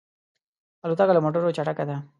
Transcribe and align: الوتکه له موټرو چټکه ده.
الوتکه 0.85 1.13
له 1.15 1.21
موټرو 1.25 1.55
چټکه 1.57 1.83
ده. 1.89 1.97